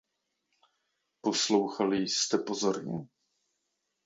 [1.21, 3.07] Poslouchali jste pozorně?